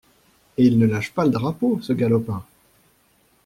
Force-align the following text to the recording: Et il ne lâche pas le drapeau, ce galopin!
Et 0.57 0.65
il 0.65 0.79
ne 0.79 0.87
lâche 0.87 1.11
pas 1.11 1.25
le 1.25 1.29
drapeau, 1.29 1.79
ce 1.83 1.93
galopin! 1.93 2.43